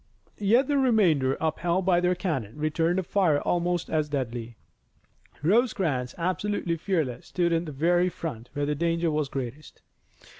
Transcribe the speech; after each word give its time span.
Yet 0.39 0.65
the 0.67 0.79
remainder, 0.79 1.37
upheld 1.39 1.85
by 1.85 1.99
their 1.99 2.15
cannon, 2.15 2.57
returned 2.57 2.97
a 2.97 3.03
fire 3.03 3.39
almost 3.39 3.87
as 3.87 4.09
deadly. 4.09 4.57
Rosecrans, 5.43 6.15
absolutely 6.17 6.75
fearless, 6.75 7.27
stood 7.27 7.51
in 7.51 7.65
the 7.65 7.71
very 7.71 8.09
front 8.09 8.49
where 8.53 8.65
the 8.65 8.73
danger 8.73 9.11
was 9.11 9.29
greatest. 9.29 9.83